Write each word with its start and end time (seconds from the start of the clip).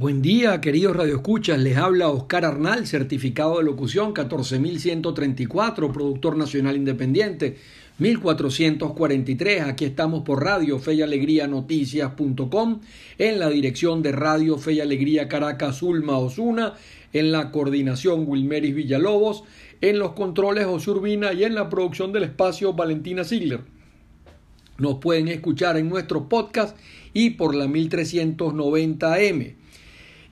Buen 0.00 0.22
día, 0.22 0.60
queridos 0.60 0.94
radioescuchas. 0.94 1.58
Les 1.58 1.76
habla 1.76 2.08
Oscar 2.08 2.44
Arnal, 2.44 2.86
certificado 2.86 3.58
de 3.58 3.64
locución 3.64 4.12
14134, 4.12 5.90
productor 5.90 6.36
nacional 6.36 6.76
independiente 6.76 7.56
1443. 7.98 9.62
Aquí 9.62 9.86
estamos 9.86 10.22
por 10.22 10.44
Radio 10.44 10.78
Fe 10.78 10.94
y 10.94 11.02
Alegría 11.02 11.48
Noticias.com, 11.48 12.80
en 13.18 13.40
la 13.40 13.50
dirección 13.50 14.00
de 14.00 14.12
Radio 14.12 14.56
Fe 14.56 14.74
y 14.74 14.80
Alegría 14.80 15.26
Caracas 15.26 15.82
Ulma 15.82 16.16
Osuna, 16.16 16.74
en 17.12 17.32
la 17.32 17.50
coordinación 17.50 18.22
Wilmeris 18.28 18.76
Villalobos, 18.76 19.42
en 19.80 19.98
los 19.98 20.12
controles 20.12 20.66
Osurbina 20.66 21.32
y 21.32 21.42
en 21.42 21.56
la 21.56 21.68
producción 21.68 22.12
del 22.12 22.22
espacio 22.22 22.72
Valentina 22.72 23.24
Ziegler. 23.24 23.62
Nos 24.76 24.98
pueden 24.98 25.26
escuchar 25.26 25.76
en 25.76 25.88
nuestro 25.88 26.28
podcast 26.28 26.78
y 27.12 27.30
por 27.30 27.52
la 27.56 27.66
1390M. 27.66 29.56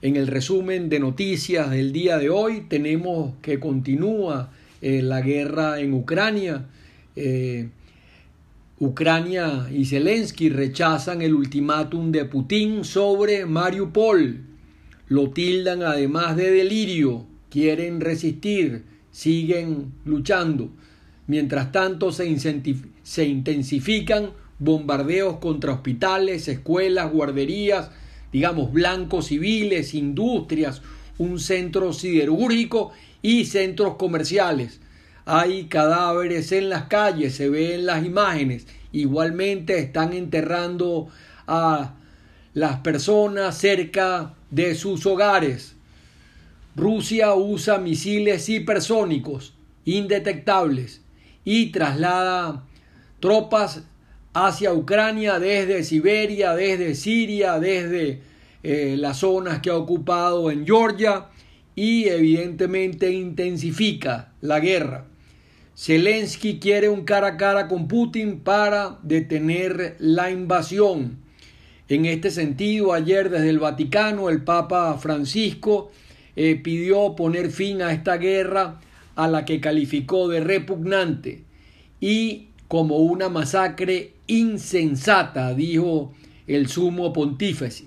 En 0.01 0.15
el 0.15 0.27
resumen 0.27 0.89
de 0.89 0.99
noticias 0.99 1.71
del 1.71 1.91
día 1.91 2.19
de 2.19 2.29
hoy 2.29 2.65
tenemos 2.69 3.33
que 3.41 3.59
continúa 3.59 4.51
eh, 4.79 5.01
la 5.01 5.21
guerra 5.21 5.79
en 5.79 5.93
Ucrania. 5.93 6.65
Eh, 7.15 7.69
Ucrania 8.79 9.67
y 9.73 9.85
Zelensky 9.85 10.49
rechazan 10.49 11.23
el 11.23 11.33
ultimátum 11.33 12.11
de 12.11 12.25
Putin 12.25 12.83
sobre 12.83 13.47
Mariupol. 13.47 14.41
Lo 15.07 15.31
tildan 15.31 15.81
además 15.81 16.35
de 16.35 16.51
delirio. 16.51 17.25
Quieren 17.49 17.99
resistir, 17.99 18.83
siguen 19.09 19.93
luchando. 20.05 20.69
Mientras 21.25 21.71
tanto 21.71 22.11
se, 22.11 22.37
se 23.01 23.25
intensifican 23.25 24.29
bombardeos 24.59 25.37
contra 25.37 25.73
hospitales, 25.73 26.47
escuelas, 26.47 27.11
guarderías, 27.11 27.89
digamos, 28.31 28.71
blancos 28.71 29.27
civiles, 29.27 29.93
industrias, 29.93 30.81
un 31.17 31.39
centro 31.39 31.93
siderúrgico 31.93 32.91
y 33.21 33.45
centros 33.45 33.95
comerciales. 33.95 34.79
Hay 35.25 35.65
cadáveres 35.65 36.51
en 36.51 36.69
las 36.69 36.83
calles, 36.83 37.35
se 37.35 37.49
ven 37.49 37.85
las 37.85 38.05
imágenes. 38.05 38.67
Igualmente 38.91 39.79
están 39.79 40.13
enterrando 40.13 41.09
a 41.47 41.95
las 42.53 42.77
personas 42.79 43.57
cerca 43.57 44.33
de 44.49 44.75
sus 44.75 45.05
hogares. 45.05 45.75
Rusia 46.75 47.33
usa 47.33 47.77
misiles 47.77 48.47
hipersónicos 48.49 49.53
indetectables 49.83 51.01
y 51.45 51.67
traslada 51.67 52.63
tropas 53.19 53.83
hacia 54.45 54.73
Ucrania 54.73 55.39
desde 55.39 55.83
Siberia, 55.83 56.53
desde 56.53 56.93
Siria, 56.93 57.59
desde 57.59 58.21
eh, 58.61 58.95
las 58.97 59.17
zonas 59.17 59.61
que 59.61 59.71
ha 59.71 59.75
ocupado 59.75 60.51
en 60.51 60.65
Georgia 60.65 61.27
y 61.75 62.07
evidentemente 62.07 63.11
intensifica 63.11 64.33
la 64.41 64.59
guerra. 64.59 65.05
Zelensky 65.75 66.59
quiere 66.59 66.89
un 66.89 67.03
cara 67.03 67.27
a 67.27 67.37
cara 67.37 67.67
con 67.67 67.87
Putin 67.87 68.39
para 68.39 68.99
detener 69.03 69.95
la 69.99 70.29
invasión. 70.29 71.17
En 71.89 72.05
este 72.05 72.29
sentido, 72.29 72.93
ayer 72.93 73.29
desde 73.29 73.49
el 73.49 73.59
Vaticano 73.59 74.29
el 74.29 74.43
Papa 74.43 74.97
Francisco 74.99 75.91
eh, 76.35 76.55
pidió 76.55 77.15
poner 77.15 77.49
fin 77.49 77.81
a 77.81 77.91
esta 77.91 78.17
guerra 78.17 78.81
a 79.15 79.27
la 79.27 79.45
que 79.45 79.59
calificó 79.59 80.27
de 80.27 80.41
repugnante 80.41 81.43
y 81.99 82.46
como 82.67 82.97
una 82.97 83.29
masacre 83.29 84.13
insensata, 84.27 85.53
dijo 85.53 86.13
el 86.47 86.67
sumo 86.67 87.13
pontífice. 87.13 87.85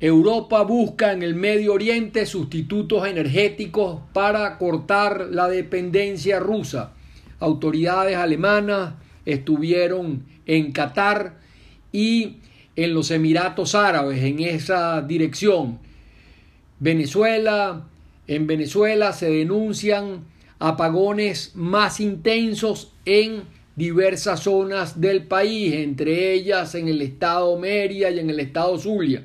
Europa 0.00 0.62
busca 0.62 1.12
en 1.12 1.22
el 1.22 1.34
Medio 1.34 1.72
Oriente 1.72 2.26
sustitutos 2.26 3.06
energéticos 3.06 4.00
para 4.12 4.58
cortar 4.58 5.28
la 5.30 5.48
dependencia 5.48 6.40
rusa. 6.40 6.92
Autoridades 7.40 8.16
alemanas 8.16 8.94
estuvieron 9.24 10.24
en 10.46 10.72
Qatar 10.72 11.38
y 11.92 12.36
en 12.76 12.92
los 12.92 13.10
Emiratos 13.10 13.74
Árabes 13.74 14.22
en 14.22 14.40
esa 14.40 15.00
dirección. 15.00 15.78
Venezuela, 16.80 17.86
en 18.26 18.46
Venezuela 18.46 19.12
se 19.12 19.30
denuncian 19.30 20.24
apagones 20.58 21.52
más 21.54 22.00
intensos 22.00 22.92
en 23.04 23.42
diversas 23.76 24.40
zonas 24.40 25.00
del 25.00 25.26
país, 25.26 25.74
entre 25.74 26.32
ellas 26.32 26.74
en 26.74 26.88
el 26.88 27.02
estado 27.02 27.58
Meria 27.58 28.10
y 28.10 28.18
en 28.20 28.30
el 28.30 28.40
estado 28.40 28.78
Zulia. 28.78 29.24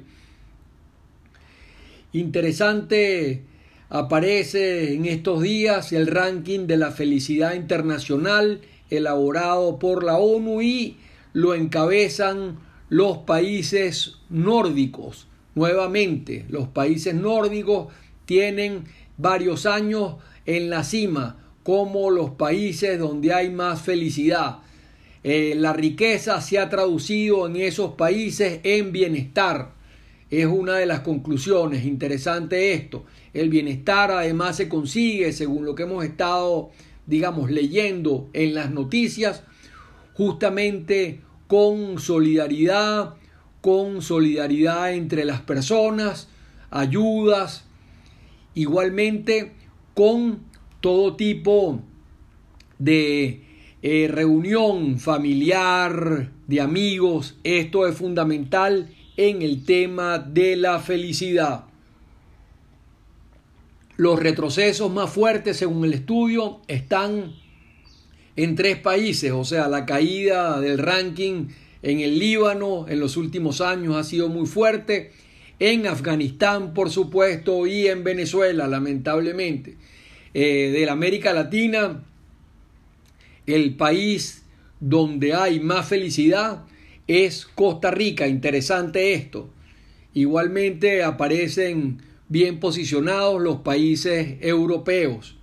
Interesante 2.12 3.44
aparece 3.89 4.94
en 4.94 5.06
estos 5.06 5.41
días 5.41 5.94
el 5.94 6.07
ranking 6.07 6.68
de 6.68 6.78
la 6.78 6.91
felicidad 6.91 7.53
internacional 7.53 8.62
elaborado 8.89 9.78
por 9.78 10.03
la 10.03 10.18
ONU 10.18 10.62
y 10.62 10.97
lo 11.34 11.53
encabezan 11.53 12.59
los 12.89 13.19
países 13.19 14.18
nórdicos. 14.29 15.28
Nuevamente, 15.53 16.45
los 16.50 16.68
países 16.68 17.13
nórdicos 17.13 17.94
tienen 18.25 18.85
varios 19.18 19.66
años 19.66 20.16
en 20.49 20.71
la 20.71 20.83
cima 20.83 21.37
como 21.61 22.09
los 22.09 22.31
países 22.31 22.97
donde 22.97 23.31
hay 23.31 23.51
más 23.51 23.83
felicidad. 23.83 24.59
Eh, 25.23 25.53
la 25.55 25.73
riqueza 25.73 26.41
se 26.41 26.57
ha 26.57 26.69
traducido 26.69 27.45
en 27.45 27.55
esos 27.57 27.93
países 27.93 28.59
en 28.63 28.91
bienestar. 28.91 29.73
Es 30.31 30.47
una 30.47 30.77
de 30.77 30.88
las 30.88 31.01
conclusiones. 31.01 31.85
Interesante 31.85 32.73
esto. 32.73 33.05
El 33.33 33.49
bienestar 33.49 34.09
además 34.09 34.55
se 34.55 34.67
consigue, 34.67 35.31
según 35.33 35.65
lo 35.65 35.75
que 35.75 35.83
hemos 35.83 36.03
estado, 36.03 36.71
digamos, 37.05 37.51
leyendo 37.51 38.29
en 38.33 38.55
las 38.55 38.71
noticias, 38.71 39.43
justamente 40.15 41.21
con 41.45 41.99
solidaridad, 41.99 43.13
con 43.61 44.01
solidaridad 44.01 44.93
entre 44.93 45.25
las 45.25 45.41
personas, 45.41 46.27
ayudas, 46.71 47.65
igualmente 48.55 49.58
con 49.99 50.39
todo 50.79 51.17
tipo 51.17 51.81
de 52.77 53.43
eh, 53.81 54.07
reunión 54.09 54.97
familiar, 54.97 56.31
de 56.47 56.61
amigos. 56.61 57.35
Esto 57.43 57.85
es 57.85 57.97
fundamental 57.97 58.95
en 59.17 59.41
el 59.41 59.65
tema 59.65 60.17
de 60.17 60.55
la 60.55 60.79
felicidad. 60.79 61.65
Los 63.97 64.21
retrocesos 64.21 64.89
más 64.89 65.09
fuertes, 65.09 65.57
según 65.57 65.83
el 65.83 65.91
estudio, 65.91 66.61
están 66.69 67.33
en 68.38 68.55
tres 68.55 68.77
países, 68.77 69.33
o 69.33 69.43
sea, 69.43 69.67
la 69.67 69.85
caída 69.85 70.61
del 70.61 70.77
ranking 70.77 71.47
en 71.81 71.99
el 71.99 72.19
Líbano 72.19 72.85
en 72.88 73.01
los 73.01 73.17
últimos 73.17 73.59
años 73.59 73.97
ha 73.97 74.05
sido 74.05 74.29
muy 74.29 74.47
fuerte, 74.47 75.11
en 75.59 75.87
Afganistán, 75.87 76.73
por 76.73 76.89
supuesto, 76.89 77.67
y 77.67 77.87
en 77.87 78.03
Venezuela, 78.03 78.67
lamentablemente. 78.67 79.77
Eh, 80.33 80.71
de 80.73 80.85
la 80.85 80.93
América 80.93 81.33
Latina, 81.33 82.03
el 83.45 83.75
país 83.75 84.43
donde 84.79 85.33
hay 85.33 85.59
más 85.59 85.87
felicidad 85.87 86.65
es 87.07 87.45
Costa 87.45 87.91
Rica. 87.91 88.27
Interesante 88.27 89.13
esto. 89.13 89.49
Igualmente 90.13 91.03
aparecen 91.03 92.01
bien 92.27 92.59
posicionados 92.59 93.41
los 93.41 93.61
países 93.61 94.37
europeos. 94.41 95.38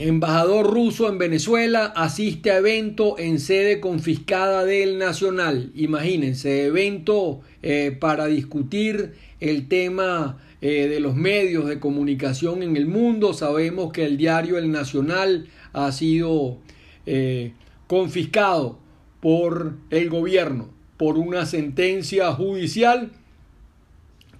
Embajador 0.00 0.72
ruso 0.72 1.08
en 1.08 1.18
Venezuela 1.18 1.86
asiste 1.86 2.52
a 2.52 2.58
evento 2.58 3.18
en 3.18 3.40
sede 3.40 3.80
confiscada 3.80 4.64
del 4.64 4.96
Nacional. 4.96 5.72
Imagínense, 5.74 6.66
evento 6.66 7.40
eh, 7.64 7.96
para 7.98 8.26
discutir 8.26 9.14
el 9.40 9.66
tema 9.66 10.38
eh, 10.60 10.86
de 10.86 11.00
los 11.00 11.16
medios 11.16 11.66
de 11.66 11.80
comunicación 11.80 12.62
en 12.62 12.76
el 12.76 12.86
mundo. 12.86 13.34
Sabemos 13.34 13.92
que 13.92 14.04
el 14.04 14.16
diario 14.16 14.56
El 14.56 14.70
Nacional 14.70 15.48
ha 15.72 15.90
sido 15.90 16.58
eh, 17.04 17.54
confiscado 17.88 18.78
por 19.18 19.74
el 19.90 20.10
gobierno 20.10 20.68
por 20.96 21.18
una 21.18 21.44
sentencia 21.44 22.32
judicial 22.34 23.10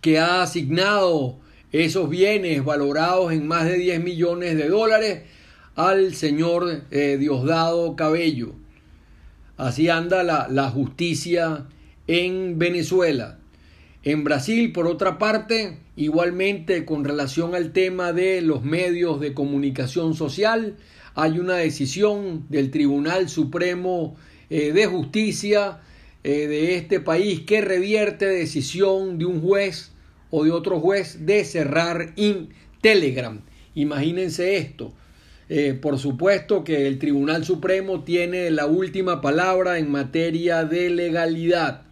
que 0.03 0.21
ha 0.21 0.41
asignado 0.43 1.41
esos 1.73 2.09
bienes 2.09 2.65
valorados 2.65 3.33
en 3.33 3.49
más 3.49 3.65
de 3.65 3.77
10 3.77 4.05
millones 4.05 4.57
de 4.57 4.69
dólares 4.69 5.23
al 5.79 6.17
señor 6.17 6.83
eh, 6.91 7.19
Diosdado 7.21 7.95
Cabello. 7.95 8.57
Así 9.57 9.89
anda 9.89 10.25
la, 10.25 10.71
justicia 10.71 11.67
en 12.09 12.59
Venezuela. 12.59 13.39
En 14.03 14.25
Brasil, 14.25 14.73
por 14.73 14.89
otra 14.89 15.19
parte, 15.19 15.79
igualmente 15.95 16.85
con 16.85 17.05
relación 17.05 17.55
al 17.55 17.73
tema 17.73 18.13
de 18.13 18.43
los 18.43 18.65
medios 18.65 19.21
de 19.21 19.35
comunicación 19.35 20.15
social, 20.15 20.77
hay 21.15 21.39
una 21.39 21.55
decisión 21.55 22.45
del 22.49 22.73
Tribunal 22.73 23.29
Supremo 23.29 24.17
eh, 24.51 24.73
de 24.73 24.87
Justicia 24.87 25.79
de 26.25 26.75
este 26.75 27.01
país 27.01 27.41
que 27.41 27.63
revierte 27.63 28.27
decisión 28.27 29.17
de 29.17 29.25
un 29.25 29.41
juez 29.41 29.93
o 30.31 30.45
de 30.45 30.51
otro 30.51 30.79
juez 30.79 31.25
de 31.25 31.45
cerrar 31.45 32.13
in 32.17 32.51
Telegram. 32.83 33.41
Imagínense 33.75 34.59
esto. 34.59 34.93
Eh, 35.51 35.73
por 35.73 35.99
supuesto 35.99 36.63
que 36.63 36.87
el 36.87 36.99
Tribunal 36.99 37.45
Supremo 37.45 38.05
tiene 38.05 38.51
la 38.51 38.67
última 38.67 39.23
palabra 39.23 39.79
en 39.79 39.91
materia 39.91 40.65
de 40.65 40.91
legalidad. 40.91 41.83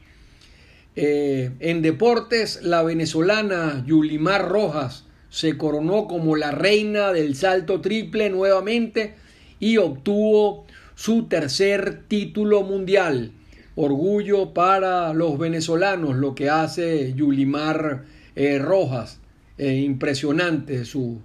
Eh, 0.94 1.52
en 1.60 1.80
deportes, 1.80 2.60
la 2.62 2.82
venezolana 2.82 3.82
Yulimar 3.86 4.48
Rojas 4.48 5.04
se 5.30 5.56
coronó 5.56 6.06
como 6.06 6.36
la 6.36 6.50
reina 6.50 7.12
del 7.12 7.34
salto 7.34 7.80
triple 7.80 8.28
nuevamente 8.28 9.14
y 9.58 9.78
obtuvo 9.78 10.66
su 10.94 11.24
tercer 11.24 12.02
título 12.08 12.62
mundial. 12.62 13.32
Orgullo 13.74 14.52
para 14.52 15.14
los 15.14 15.38
venezolanos 15.38 16.16
lo 16.16 16.34
que 16.34 16.50
hace 16.50 17.14
Yulimar 17.14 18.04
eh, 18.34 18.58
Rojas. 18.58 19.20
impresionante 19.58 20.84
su, 20.84 21.20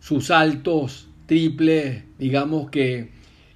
sus 0.00 0.26
saltos 0.26 1.08
triples, 1.26 2.02
digamos 2.18 2.70
que 2.70 3.08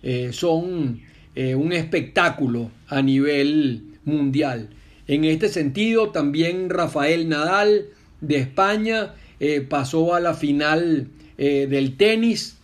eh, 0.02 0.30
son 0.32 1.00
eh, 1.34 1.54
un 1.54 1.72
espectáculo 1.72 2.70
a 2.88 3.02
nivel 3.02 3.98
mundial. 4.04 4.70
En 5.06 5.24
este 5.24 5.48
sentido, 5.48 6.10
también 6.10 6.70
Rafael 6.70 7.28
Nadal 7.28 7.86
de 8.20 8.36
España 8.36 9.14
eh, 9.40 9.60
pasó 9.60 10.14
a 10.14 10.20
la 10.20 10.34
final 10.34 11.08
del 11.38 11.96
tenis. 11.96 12.58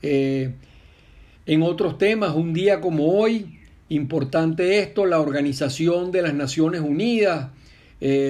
en 0.00 0.54
otros 1.60 1.98
temas, 1.98 2.34
un 2.34 2.54
día 2.54 2.80
como 2.80 3.12
hoy, 3.12 3.58
importante 3.90 4.78
esto, 4.78 5.04
la 5.04 5.20
Organización 5.20 6.10
de 6.10 6.22
las 6.22 6.32
Naciones 6.32 6.80
Unidas, 6.80 7.50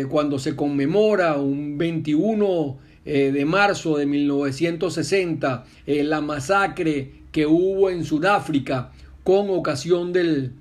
cuando 0.08 0.40
se 0.40 0.56
conmemora 0.56 1.36
un 1.36 1.78
21 1.78 2.76
eh, 3.04 3.32
de 3.32 3.44
marzo 3.44 3.96
de 3.96 4.06
1960, 4.06 5.64
eh, 5.86 6.02
la 6.02 6.20
masacre 6.20 7.12
que 7.32 7.46
hubo 7.46 7.90
en 7.90 8.04
Sudáfrica 8.04 8.92
con 9.24 9.48
ocasión 9.50 10.12
del, 10.12 10.52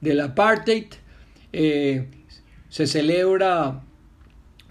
del 0.00 0.20
apartheid, 0.20 0.86
eh, 1.52 2.06
se 2.68 2.86
celebra 2.86 3.82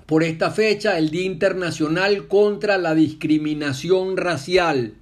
por 0.06 0.24
esta 0.24 0.50
fecha 0.50 0.98
el 0.98 1.12
Día 1.12 1.26
Internacional 1.26 2.28
contra 2.28 2.78
la 2.78 2.96
Discriminación 2.96 4.18
Racial. 4.18 4.96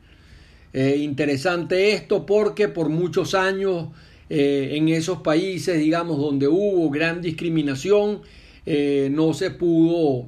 interesante 0.74 1.94
esto 1.94 2.26
porque 2.26 2.68
por 2.68 2.90
muchos 2.90 3.34
años 3.34 3.88
en 4.30 4.90
esos 4.90 5.22
países, 5.22 5.80
digamos, 5.80 6.18
donde 6.20 6.48
hubo 6.48 6.90
gran 6.90 7.22
discriminación, 7.22 8.22
no 9.12 9.34
se 9.34 9.52
pudo 9.52 10.28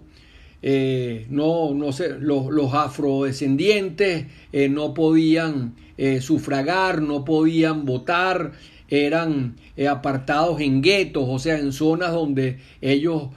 eh, 0.62 1.26
no, 1.30 1.74
no 1.74 1.94
sé, 1.94 2.18
los, 2.20 2.74
afrodescendientes 2.74 4.26
eh, 4.52 4.68
no 4.68 4.94
podían 4.94 5.74
eh, 5.98 6.20
sufragar, 6.20 7.02
no 7.02 7.24
podían 7.24 7.86
votar, 7.86 8.52
eran 8.90 9.56
apartados 9.88 10.60
en 10.62 10.82
guetos, 10.82 11.26
o 11.28 11.38
sea, 11.38 11.60
en 11.60 11.72
zonas 11.72 12.12
donde 12.12 12.58
ellos 12.82 13.28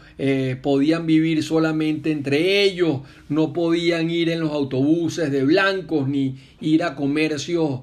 podían 0.63 1.07
vivir 1.07 1.43
solamente 1.43 2.11
entre 2.11 2.63
ellos, 2.63 3.01
no 3.29 3.53
podían 3.53 4.09
ir 4.09 4.31
en 4.31 4.41
los 4.41 4.51
autobuses 4.51 5.31
de 5.31 5.45
blancos 5.45 6.09
ni 6.09 6.37
ir 6.63 6.83
a 6.83 6.95
comercios 6.95 7.81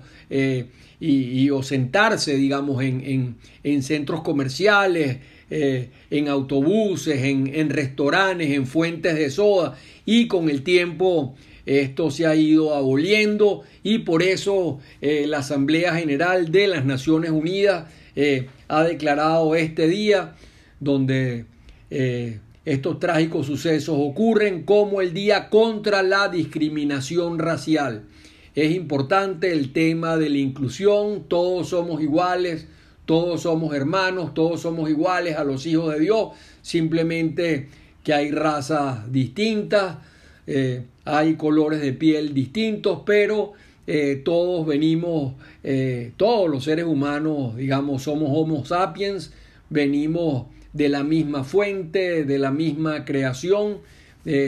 y, 1.00 1.50
o 1.52 1.62
sentarse, 1.62 2.38
digamos, 2.38 2.82
en, 2.82 3.38
en 3.64 3.84
centros 3.84 4.22
comerciales. 4.24 5.20
Eh, 5.52 5.90
en 6.12 6.28
autobuses, 6.28 7.24
en, 7.24 7.72
restaurantes, 7.72 8.52
en 8.52 8.68
fuentes 8.68 9.16
de 9.16 9.32
soda 9.32 9.76
y 10.06 10.28
con 10.28 10.48
el 10.48 10.62
tiempo 10.62 11.36
esto 11.66 12.12
se 12.12 12.28
ha 12.28 12.36
ido 12.36 12.76
aboliendo 12.76 13.64
y 13.82 14.00
por 14.00 14.22
eso 14.22 14.80
eh, 15.02 15.26
la 15.26 15.40
Asamblea 15.40 15.96
General 15.96 16.52
de 16.52 16.68
las 16.68 16.86
Naciones 16.86 17.32
Unidas 17.32 17.92
eh, 18.16 18.48
ha 18.68 18.84
declarado 18.84 19.56
este 19.56 19.88
día 19.88 20.36
donde 20.80 21.46
estos 22.66 23.00
trágicos 23.00 23.48
sucesos 23.48 23.96
ocurren 24.00 24.62
como 24.62 25.02
el 25.02 25.16
Día 25.16 25.50
contra 25.50 26.04
la 26.04 26.30
Discriminación 26.30 27.40
Racial. 27.40 28.04
Es 28.54 28.76
importante 28.76 29.52
el 29.52 29.74
tema 29.74 30.18
de 30.18 30.30
la 30.30 30.38
inclusión, 30.38 31.24
todos 31.28 31.70
somos 31.70 32.04
iguales, 32.04 32.68
todos 33.10 33.42
somos 33.42 33.74
hermanos, 33.74 34.36
todos 34.36 34.62
somos 34.62 34.88
iguales 34.88 35.36
a 35.36 35.44
los 35.44 35.66
hijos 35.66 35.92
de 35.92 36.00
Dios, 36.00 36.30
simplemente 36.62 37.68
que 38.04 38.14
hay 38.14 38.30
razas 38.30 39.12
distintas, 39.12 39.98
eh, 40.46 40.84
hay 41.06 41.34
colores 41.34 41.82
de 41.82 41.92
piel 41.94 42.36
distintos, 42.36 43.00
pero 43.08 43.54
eh, 43.88 44.22
todos 44.24 44.64
venimos, 44.68 45.34
eh, 45.64 46.12
todos 46.18 46.52
los 46.52 46.64
seres 46.66 46.86
humanos, 46.86 47.58
digamos, 47.58 48.04
somos 48.04 48.30
Homo 48.32 48.64
sapiens, 48.64 49.34
venimos 49.72 50.46
de 50.74 50.90
la 50.90 51.04
misma 51.04 51.44
fuente, 51.44 52.26
de 52.26 52.38
la 52.38 52.52
misma 52.52 53.06
creación, 53.06 53.80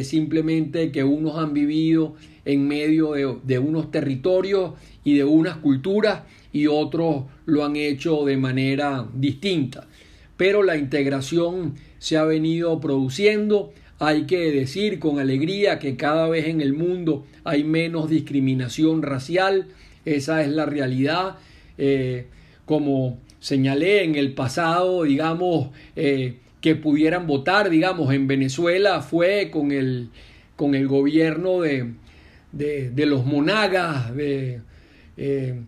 simplemente 0.04 0.92
que 0.92 1.04
unos 1.04 1.40
han 1.40 1.56
vivido 1.56 2.14
en 2.46 2.68
medio 2.68 3.14
de, 3.14 3.38
de 3.42 3.58
unos 3.58 3.90
territorios 3.90 4.74
y 5.04 5.16
de 5.16 5.24
unas 5.24 5.58
culturas 5.58 6.22
y 6.54 6.68
otros 6.68 7.26
lo 7.46 7.64
han 7.64 7.76
hecho 7.76 8.26
de 8.26 8.38
manera 8.38 9.08
distinta. 9.14 9.88
Pero 10.38 10.64
la 10.64 10.78
integración 10.78 11.76
se 12.00 12.18
ha 12.18 12.24
venido 12.24 12.80
produciendo. 12.80 13.74
Hay 14.00 14.26
que 14.26 14.52
decir 14.52 15.00
con 15.00 15.20
alegría 15.20 15.80
que 15.80 15.96
cada 15.96 16.28
vez 16.28 16.48
en 16.48 16.62
el 16.62 16.74
mundo 16.74 17.26
hay 17.44 17.64
menos 17.64 18.10
discriminación 18.10 19.04
racial. 19.04 19.68
Esa 20.06 20.42
es 20.42 20.50
la 20.50 20.66
realidad. 20.66 21.38
Eh, 21.78 22.26
como 22.66 23.20
señalé 23.40 24.04
en 24.04 24.16
el 24.16 24.34
pasado, 24.34 25.04
digamos, 25.04 25.70
eh, 25.96 26.38
que 26.62 26.76
pudieran 26.76 27.28
votar, 27.28 27.70
digamos, 27.70 28.14
en 28.14 28.28
Venezuela 28.28 29.02
fue 29.02 29.50
con 29.52 29.72
el, 29.72 30.10
con 30.56 30.76
el 30.76 30.88
gobierno 30.88 31.62
de, 31.62 31.92
de, 32.52 33.06
los 33.06 33.26
monagas, 33.26 34.16
de, 34.16 34.62
eh, 35.18 35.60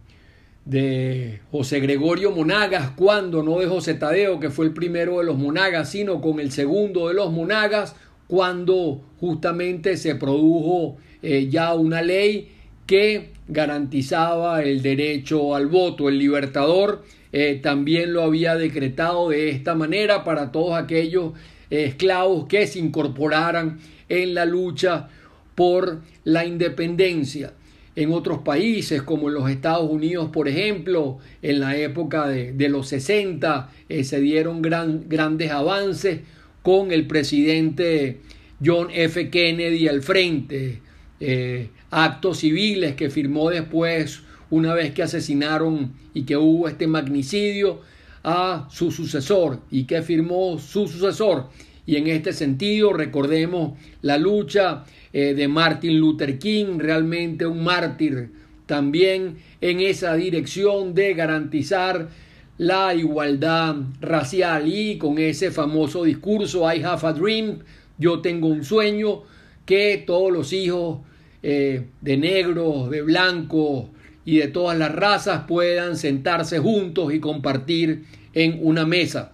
de 0.66 1.42
José 1.52 1.80
Gregorio 1.80 2.32
Monagas, 2.32 2.92
cuando 2.92 3.44
no 3.44 3.60
de 3.60 3.68
José 3.68 3.96
Tadeo, 3.96 4.40
que 4.40 4.50
fue 4.50 4.66
el 4.66 4.74
primero 4.74 5.20
de 5.20 5.26
los 5.26 5.38
Monagas, 5.38 5.90
sino 5.90 6.22
con 6.22 6.40
el 6.40 6.52
segundo 6.52 7.10
de 7.10 7.16
los 7.16 7.32
Monagas, 7.32 7.96
cuando 8.28 9.02
justamente 9.20 9.98
se 9.98 10.16
produjo 10.16 10.98
eh, 11.22 11.50
ya 11.50 11.74
una 11.74 12.02
ley 12.02 12.52
que 12.86 13.32
garantizaba 13.48 14.64
el 14.64 14.82
derecho 14.82 15.56
al 15.56 15.68
voto. 15.68 16.08
El 16.08 16.18
libertador 16.18 17.04
eh, 17.34 17.60
también 17.62 18.14
lo 18.14 18.24
había 18.24 18.56
decretado 18.56 19.30
de 19.30 19.50
esta 19.50 19.76
manera 19.76 20.24
para 20.24 20.52
todos 20.52 20.76
aquellos 20.76 21.34
eh, 21.70 21.84
esclavos 21.86 22.48
que 22.48 22.68
se 22.68 22.80
incorporaran 22.80 23.80
en 24.08 24.34
la 24.34 24.46
lucha 24.46 25.10
por 25.56 26.02
la 26.24 26.46
independencia 26.46 27.54
en 27.96 28.12
otros 28.12 28.40
países 28.40 29.04
como 29.04 29.28
en 29.28 29.36
los 29.36 29.50
Estados 29.50 29.90
Unidos, 29.90 30.30
por 30.32 30.48
ejemplo, 30.48 31.20
en 31.42 31.60
la 31.60 31.78
época 31.78 32.28
de, 32.28 32.70
los 32.70 32.88
60 32.88 33.70
eh, 33.90 34.04
se 34.04 34.20
dieron 34.20 34.62
gran, 34.62 35.08
grandes 35.08 35.52
avances 35.52 36.22
con 36.64 36.92
el 36.92 37.06
presidente 37.06 38.22
John 38.64 38.88
F. 38.92 39.30
Kennedy 39.30 39.88
al 39.88 40.02
frente, 40.02 40.82
eh, 41.20 41.70
actos 41.92 42.40
civiles 42.40 42.96
que 42.96 43.10
firmó 43.10 43.50
después 43.50 44.22
una 44.50 44.74
vez 44.74 44.94
que 44.94 45.04
asesinaron 45.04 45.94
y 46.14 46.24
que 46.24 46.38
hubo 46.38 46.68
este 46.68 46.88
magnicidio 46.88 47.82
a 48.24 48.68
su 48.72 48.92
sucesor 48.92 49.60
y 49.70 49.84
que 49.84 50.02
firmó 50.02 50.58
su 50.58 50.88
sucesor. 50.88 51.50
Y 51.86 51.98
en 51.98 52.08
este 52.08 52.34
sentido 52.34 52.94
recordemos 52.94 53.78
la 54.02 54.18
lucha 54.18 54.86
eh, 55.12 55.34
de 55.34 55.48
Martin 55.48 56.00
Luther 56.00 56.40
King, 56.40 56.78
realmente 56.78 57.46
un 57.46 57.64
mártir 57.64 58.30
también 58.66 59.38
en 59.60 59.82
esa 59.82 60.16
dirección 60.16 60.94
de 60.94 61.14
garantizar 61.14 62.10
la 62.58 62.94
igualdad 62.94 63.76
racial 64.00 64.68
y 64.68 64.98
con 64.98 65.18
ese 65.18 65.52
famoso 65.52 66.04
discurso 66.04 66.72
I 66.72 66.84
have 66.84 67.06
a 67.06 67.14
dream, 67.14 67.60
yo 67.98 68.22
tengo 68.22 68.48
un 68.48 68.64
sueño 68.64 69.24
que 69.66 70.04
todos 70.06 70.32
los 70.32 70.54
hijos 70.54 71.00
eh, 71.42 71.88
de 72.02 72.18
negros, 72.18 72.90
de 72.90 73.02
blancos 73.02 73.88
y 74.24 74.38
de 74.38 74.48
todas 74.48 74.78
las 74.78 74.94
razas 74.94 75.44
puedan 75.48 75.98
sentarse 75.98 76.60
juntos 76.60 77.14
y 77.14 77.20
compartir 77.20 78.06
en 78.34 78.60
una 78.62 78.86
mesa. 78.86 79.34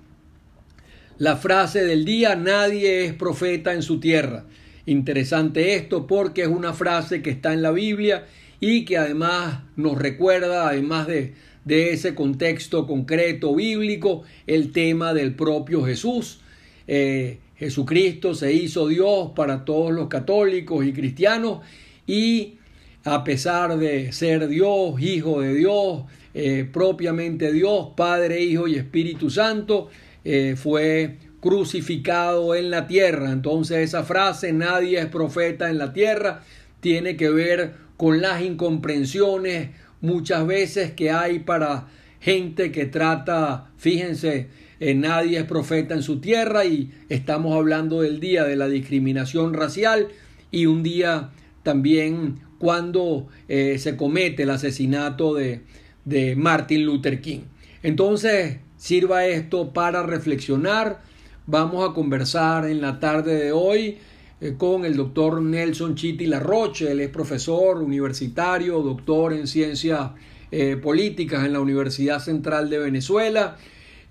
La 1.20 1.36
frase 1.36 1.84
del 1.84 2.06
día, 2.06 2.38
nadie 2.38 3.04
es 3.04 3.14
profeta 3.14 3.74
en 3.74 3.84
su 3.84 4.00
tierra. 4.00 4.46
Interesante 4.86 5.76
esto 5.76 6.08
porque 6.08 6.44
es 6.44 6.48
una 6.48 6.72
frase 6.72 7.22
que 7.22 7.30
está 7.30 7.52
en 7.52 7.62
la 7.62 7.72
Biblia 7.72 8.26
y 8.62 8.86
que 8.86 8.98
además 8.98 9.64
nos 9.76 9.98
recuerda, 9.98 10.70
además 10.70 11.08
de, 11.08 11.34
de 11.66 11.92
ese 11.92 12.16
contexto 12.16 12.88
concreto 12.88 13.54
bíblico 13.54 14.24
el 14.48 14.72
tema 14.72 15.14
del 15.14 15.36
propio 15.36 15.84
Jesús. 15.84 16.40
Eh, 16.88 17.40
Jesucristo 17.58 18.34
se 18.34 18.54
hizo 18.54 18.88
Dios 18.88 19.32
para 19.36 19.66
todos 19.66 19.92
los 19.92 20.08
católicos 20.08 20.86
y 20.86 20.94
cristianos 20.94 21.60
y 22.08 22.60
a 23.04 23.26
pesar 23.26 23.78
de 23.78 24.14
ser 24.14 24.48
Dios, 24.48 25.02
Hijo 25.02 25.42
de 25.42 25.54
Dios, 25.54 26.04
eh, 26.34 26.66
propiamente 26.72 27.52
Dios, 27.52 27.90
Padre, 27.98 28.42
Hijo 28.42 28.70
y 28.70 28.76
Espíritu 28.76 29.30
Santo, 29.30 29.90
eh, 30.24 30.56
fue 30.58 31.18
crucificado 31.40 32.56
en 32.56 32.70
la 32.70 32.88
tierra. 32.88 33.32
Entonces 33.32 33.78
esa 33.80 34.04
frase, 34.04 34.54
nadie 34.54 35.00
es 35.00 35.06
profeta 35.08 35.70
en 35.70 35.78
la 35.78 35.94
tierra, 35.94 36.44
tiene 36.82 37.18
que 37.18 37.30
ver 37.30 37.74
con 37.98 38.22
las 38.22 38.42
incomprensiones 38.42 39.70
muchas 40.02 40.46
veces 40.48 40.92
que 40.92 41.12
hay 41.12 41.40
para 41.40 41.88
gente 42.20 42.72
que 42.72 42.86
trata, 42.86 43.72
fíjense, 43.78 44.48
eh, 44.80 44.94
nadie 44.96 45.40
es 45.40 45.46
profeta 45.46 45.94
en 45.94 46.04
su 46.04 46.20
tierra 46.20 46.66
y 46.66 46.92
estamos 47.10 47.56
hablando 47.56 48.02
del 48.02 48.20
día 48.20 48.46
de 48.46 48.56
la 48.56 48.68
discriminación 48.68 49.54
racial 49.54 50.08
y 50.52 50.66
un 50.66 50.84
día 50.84 51.32
también 51.64 52.40
cuando 52.58 53.28
eh, 53.48 53.78
se 53.78 53.98
comete 53.98 54.44
el 54.44 54.50
asesinato 54.50 55.34
de, 55.34 55.62
de 56.06 56.36
Martin 56.36 56.86
Luther 56.86 57.22
King. 57.22 57.42
Entonces, 57.84 58.58
sirva 58.80 59.26
esto 59.28 59.74
para 59.74 60.04
reflexionar. 60.04 61.02
Vamos 61.46 61.88
a 61.88 61.94
conversar 61.94 62.66
en 62.66 62.82
la 62.82 63.00
tarde 63.00 63.36
de 63.36 63.52
hoy 63.52 63.98
eh, 64.40 64.56
con 64.58 64.86
el 64.86 64.96
doctor 64.96 65.42
Nelson 65.42 65.96
Chiti 65.96 66.26
Larroche. 66.26 66.90
Él 66.90 67.02
es 67.02 67.10
profesor 67.10 67.84
universitario, 67.84 68.82
doctor 68.82 69.34
en 69.34 69.48
ciencias 69.48 70.12
eh, 70.52 70.78
políticas 70.82 71.46
en 71.46 71.54
la 71.54 71.60
Universidad 71.60 72.20
Central 72.20 72.70
de 72.70 72.80
Venezuela. 72.80 73.58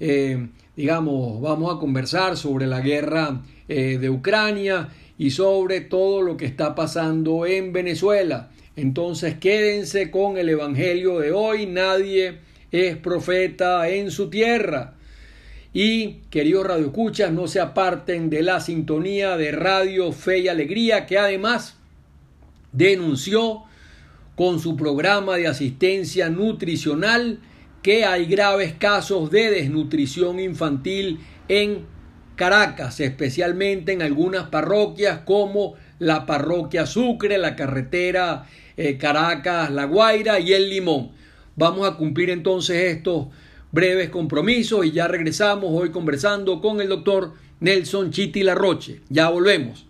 Eh, 0.00 0.48
digamos, 0.76 1.40
vamos 1.40 1.74
a 1.74 1.80
conversar 1.80 2.36
sobre 2.36 2.66
la 2.66 2.80
guerra 2.80 3.42
de 3.66 4.08
Ucrania 4.08 4.88
y 5.18 5.30
sobre 5.30 5.82
todo 5.82 6.22
lo 6.22 6.38
que 6.38 6.46
está 6.46 6.74
pasando 6.74 7.44
en 7.44 7.74
Venezuela. 7.74 8.48
Entonces 8.76 9.34
quédense 9.34 10.10
con 10.10 10.38
el 10.38 10.48
Evangelio 10.48 11.18
de 11.18 11.32
hoy. 11.32 11.66
Nadie 11.66 12.38
es 12.72 12.96
profeta 12.96 13.88
en 13.88 14.10
su 14.10 14.30
tierra. 14.30 14.94
Y, 15.72 16.22
queridos 16.30 16.66
radioescuchas, 16.66 17.30
no 17.32 17.46
se 17.46 17.60
aparten 17.60 18.30
de 18.30 18.42
la 18.42 18.60
sintonía 18.60 19.36
de 19.36 19.52
Radio 19.52 20.12
Fe 20.12 20.38
y 20.40 20.48
Alegría, 20.48 21.06
que 21.06 21.18
además 21.18 21.76
denunció 22.72 23.64
con 24.34 24.60
su 24.60 24.76
programa 24.76 25.36
de 25.36 25.46
asistencia 25.46 26.30
nutricional 26.30 27.40
que 27.82 28.04
hay 28.04 28.26
graves 28.26 28.74
casos 28.78 29.30
de 29.30 29.50
desnutrición 29.50 30.40
infantil 30.40 31.20
en 31.48 31.86
Caracas, 32.36 33.00
especialmente 33.00 33.92
en 33.92 34.02
algunas 34.02 34.48
parroquias 34.48 35.20
como 35.24 35.74
la 35.98 36.24
parroquia 36.24 36.86
Sucre, 36.86 37.36
la 37.38 37.56
carretera 37.56 38.46
eh, 38.76 38.96
Caracas, 38.96 39.70
La 39.70 39.84
Guaira 39.84 40.38
y 40.38 40.52
El 40.52 40.70
Limón. 40.70 41.10
Vamos 41.58 41.88
a 41.88 41.96
cumplir 41.96 42.30
entonces 42.30 42.94
estos 42.94 43.26
breves 43.72 44.10
compromisos 44.10 44.86
y 44.86 44.92
ya 44.92 45.08
regresamos 45.08 45.72
hoy 45.72 45.90
conversando 45.90 46.60
con 46.60 46.80
el 46.80 46.88
doctor 46.88 47.32
Nelson 47.58 48.12
Chiti 48.12 48.44
Larroche. 48.44 49.00
Ya 49.08 49.28
volvemos. 49.28 49.87